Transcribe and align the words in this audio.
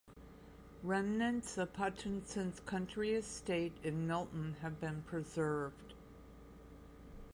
Remnants 0.81 1.59
of 1.59 1.75
Hutchinson's 1.75 2.59
country 2.61 3.11
estate 3.13 3.77
in 3.83 4.07
Milton 4.07 4.55
have 4.63 4.81
been 4.81 5.03
preserved. 5.03 5.93